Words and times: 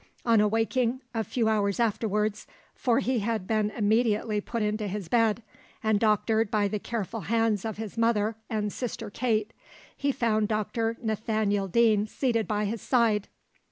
On 0.25 0.41
awaking 0.41 1.01
a 1.13 1.23
few 1.23 1.47
hours 1.47 1.79
afterwards 1.79 2.47
for 2.73 2.97
he 3.01 3.19
had 3.19 3.45
been 3.45 3.69
immediately 3.69 4.41
put 4.41 4.63
into 4.63 4.87
his 4.87 5.07
bed, 5.07 5.43
and 5.83 5.99
doctored 5.99 6.49
by 6.49 6.67
the 6.67 6.79
careful 6.79 7.19
hands 7.21 7.65
of 7.65 7.77
his 7.77 7.99
mother 7.99 8.35
and 8.49 8.73
sister 8.73 9.11
Kate 9.11 9.53
he 9.95 10.11
found 10.11 10.47
Dr 10.47 10.97
Nathaniel 11.03 11.67
Deane 11.67 12.07
seated 12.07 12.47
by 12.47 12.65
his 12.65 12.81
side. 12.81 13.27